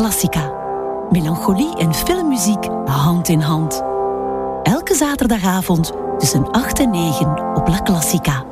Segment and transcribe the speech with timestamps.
[0.00, 0.52] Classica.
[1.10, 3.82] Melancholie en filmmuziek hand in hand.
[4.62, 8.44] Elke zaterdagavond tussen 8 en 9 op La Classica.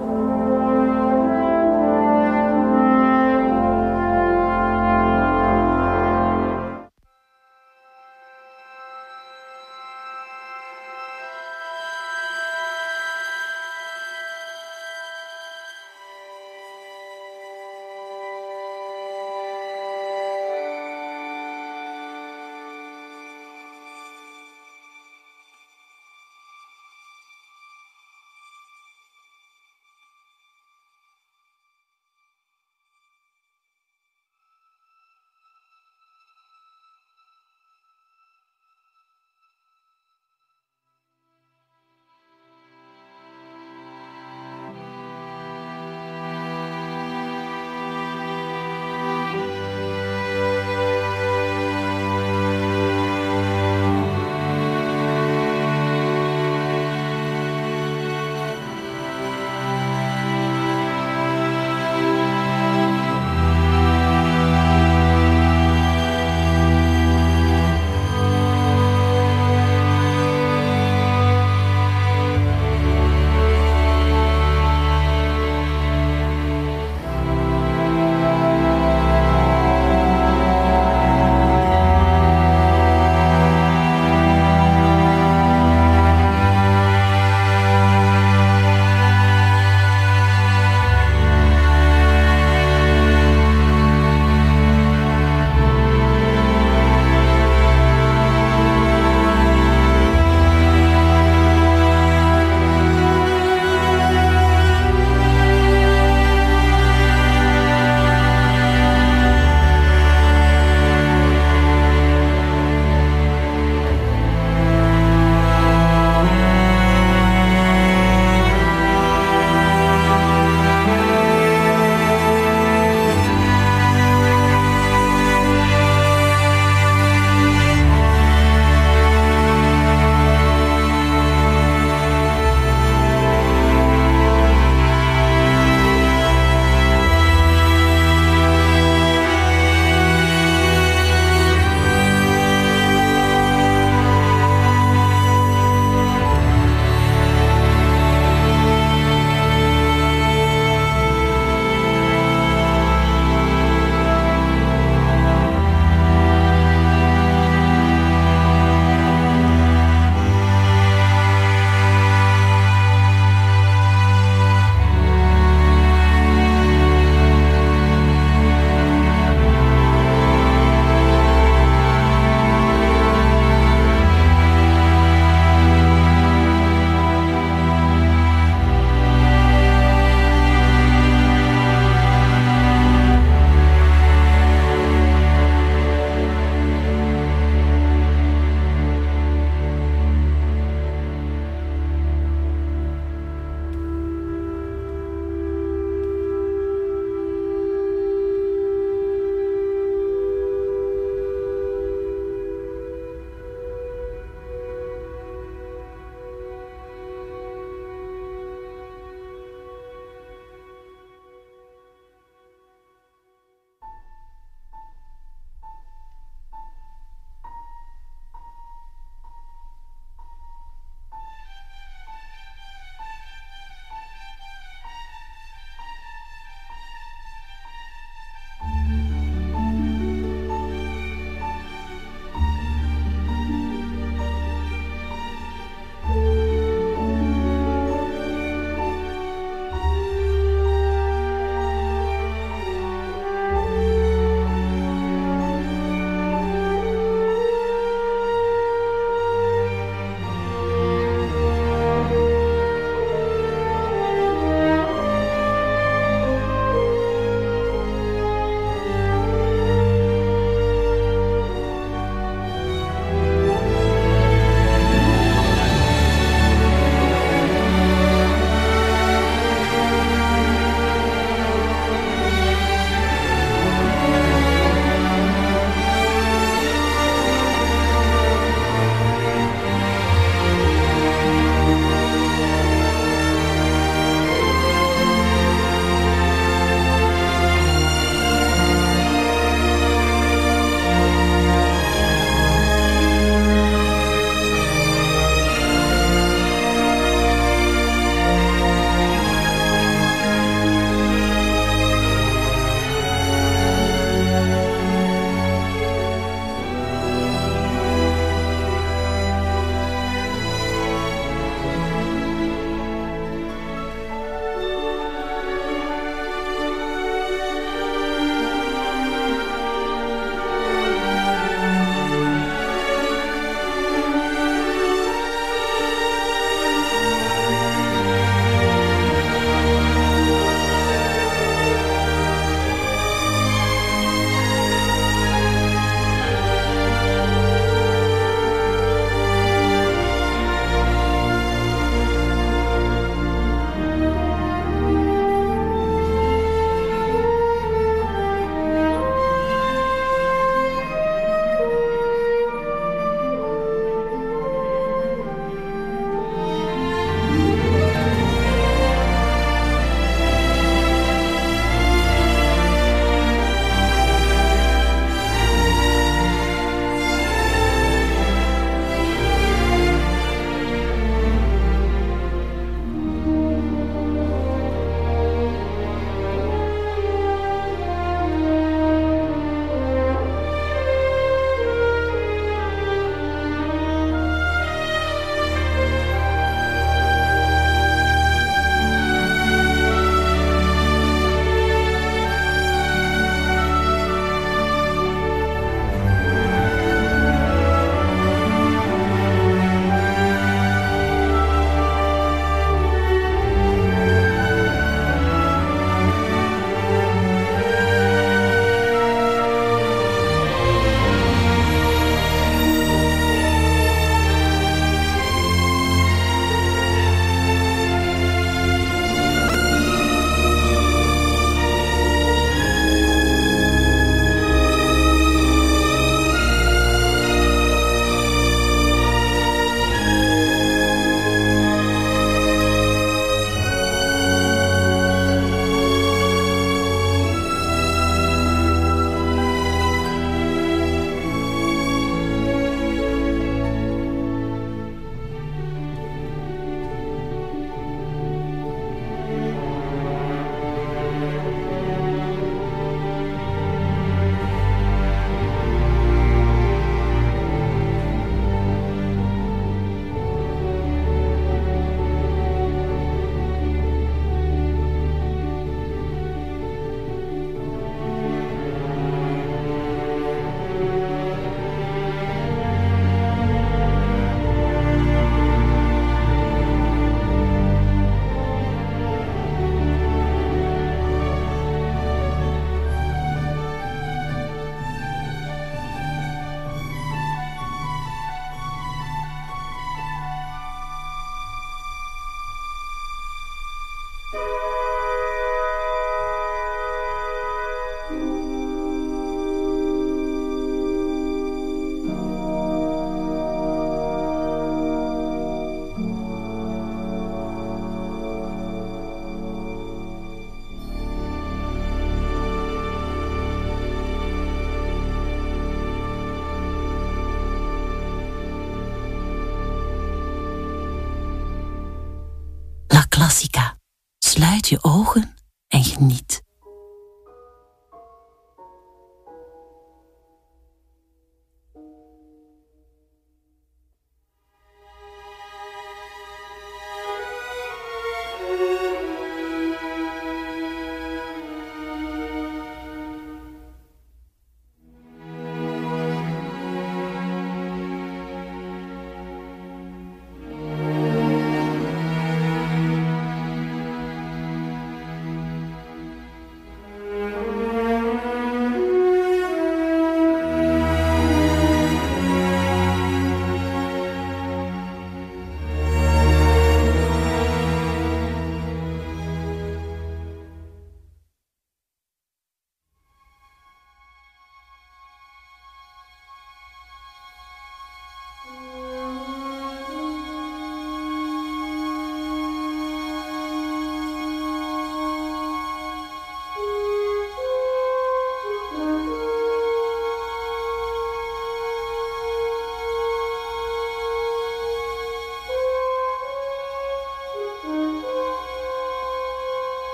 [524.68, 525.27] Je ogen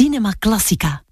[0.00, 1.04] Cinema Classica.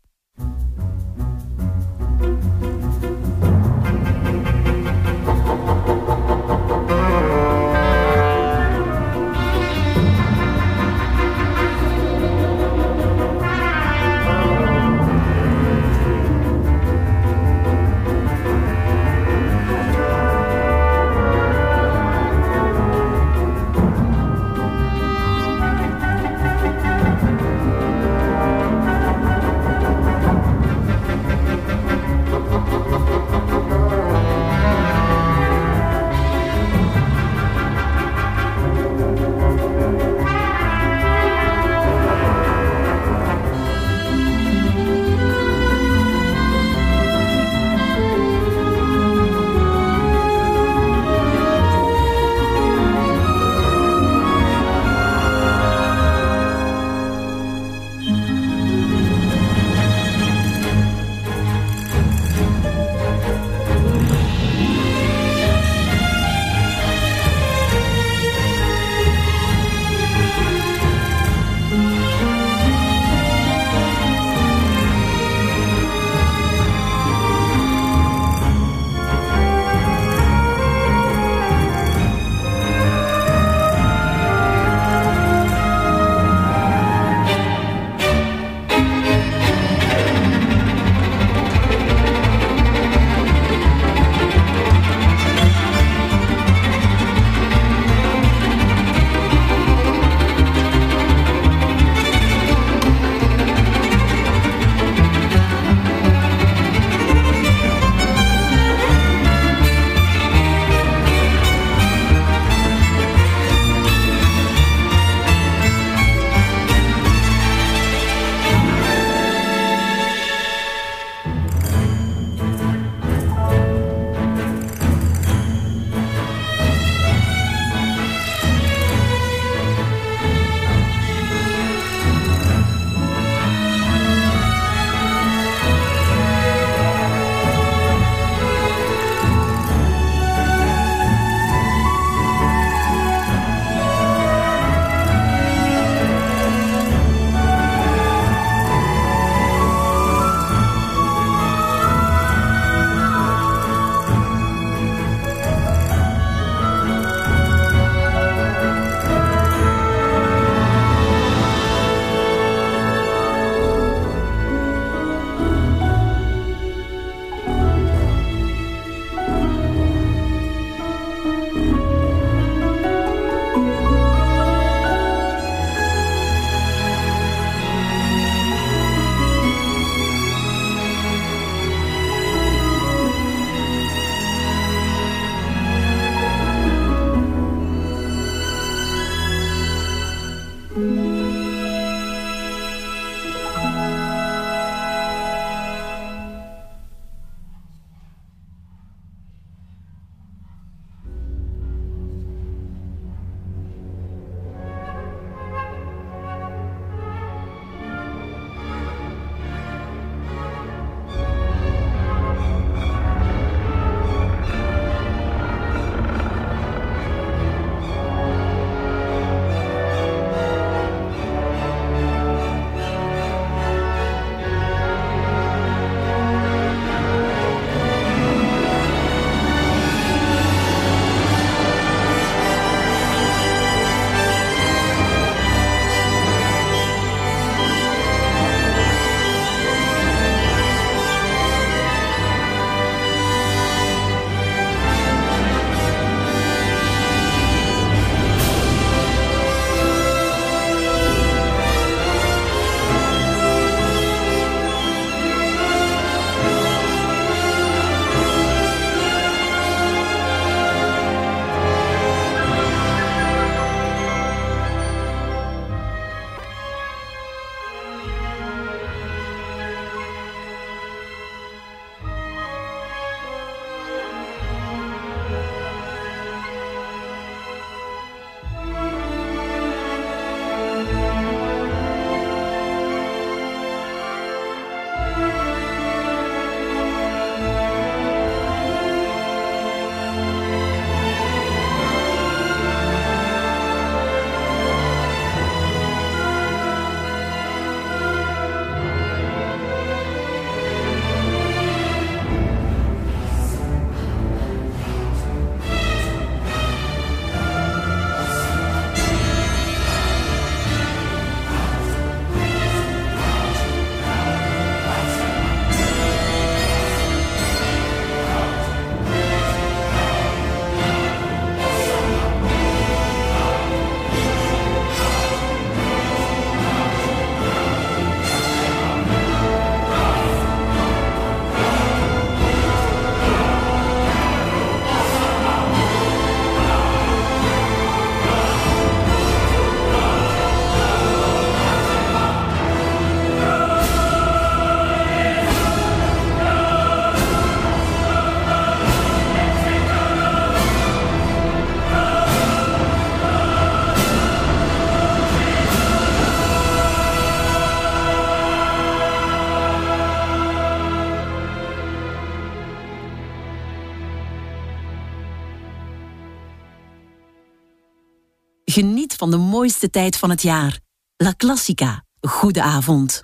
[369.19, 370.79] Van de mooiste tijd van het jaar.
[371.17, 372.05] La Classica.
[372.21, 373.21] Goede avond.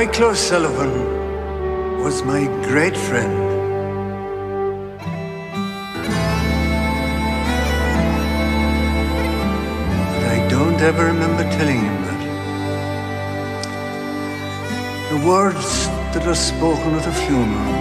[0.00, 0.92] Michael O'Sullivan
[2.02, 3.36] was my great friend.
[10.12, 12.22] But I don't ever remember telling him that.
[15.10, 15.68] The words
[16.14, 17.74] that are spoken at a funeral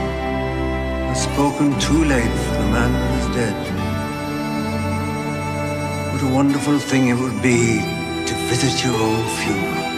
[1.09, 3.59] are spoken too late for the man who is dead.
[6.11, 7.79] What a wonderful thing it would be
[8.27, 9.88] to visit your own funeral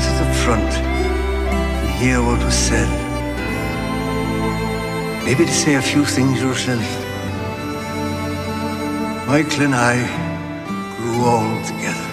[0.00, 2.88] sit at the front and hear what was said.
[5.24, 6.88] Maybe to say a few things yourself.
[9.26, 9.96] Michael and I
[10.96, 12.08] grew old together.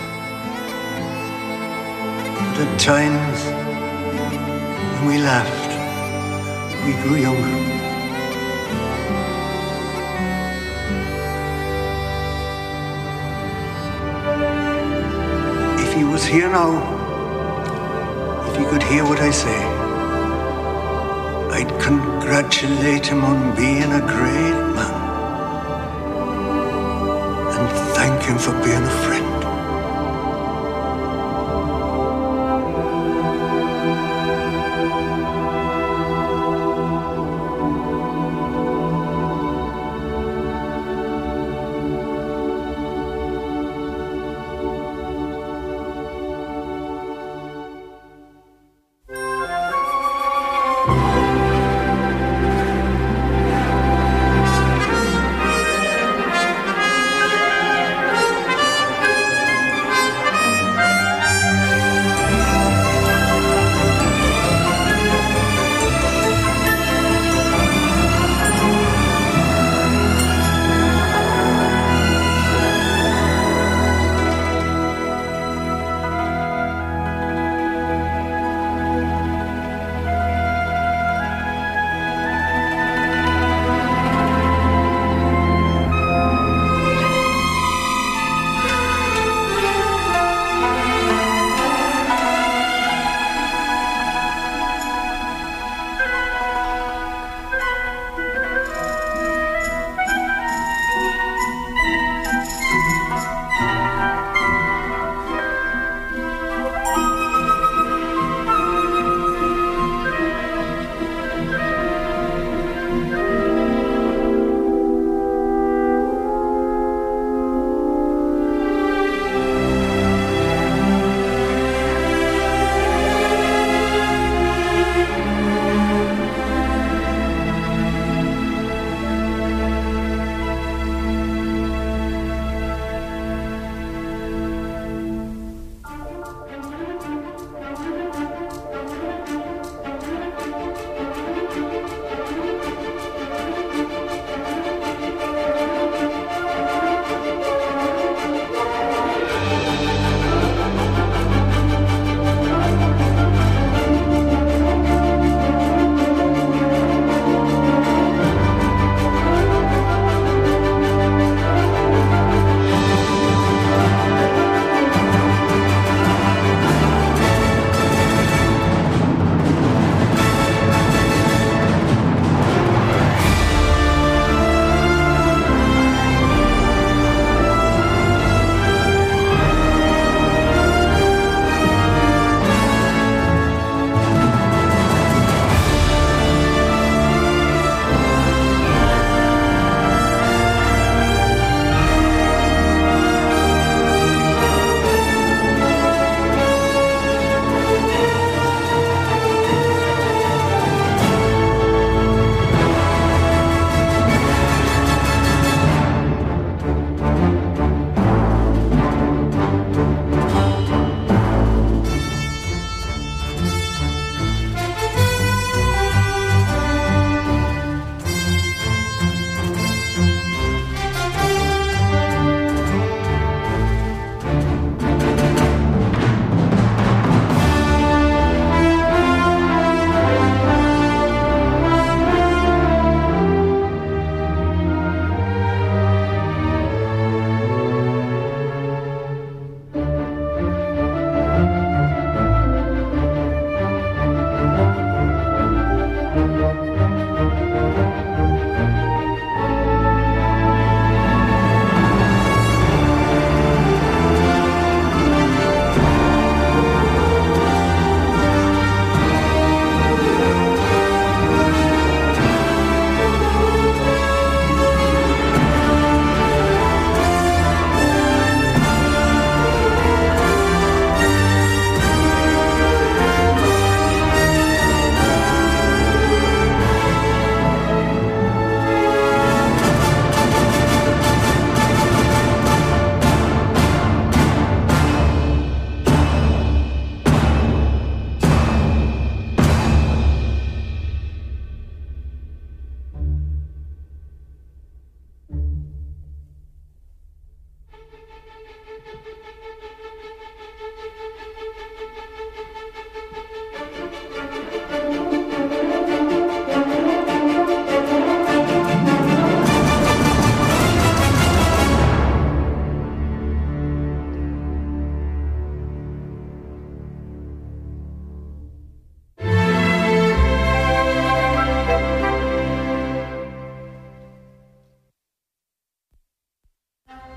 [2.56, 3.40] But at times,
[4.94, 5.72] when we laughed,
[6.86, 7.56] we grew younger.
[15.84, 17.05] If he was here now,
[18.56, 19.62] he could hear what I say,
[21.58, 25.06] I'd congratulate him on being a great man
[27.58, 29.24] and thank him for being a friend.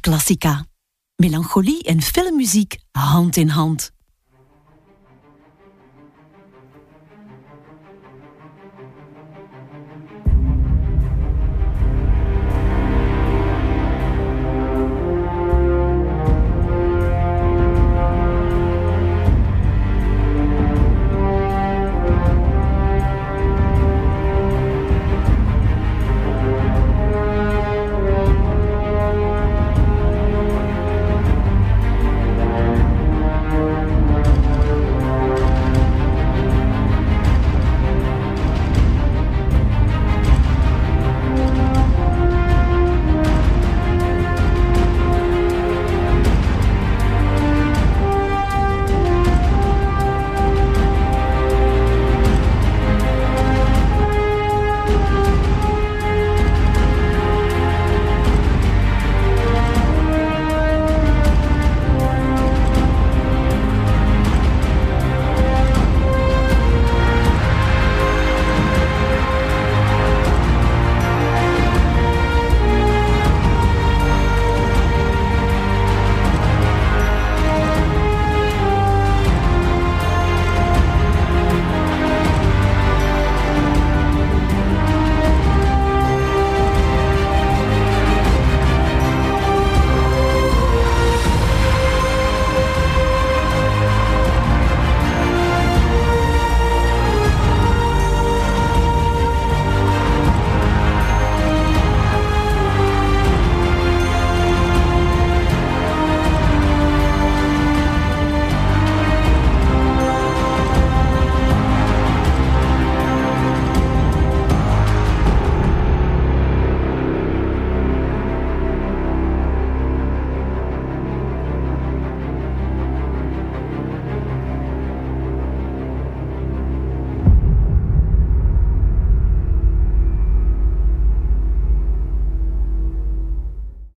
[0.00, 0.64] Classica.
[1.16, 3.90] Melancholie en filmmuziek hand in hand.